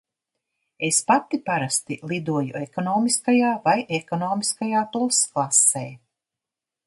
[0.85, 5.85] Es pati parasti lidoju ekonomiskajā vai ekonomiskajā plus klasē.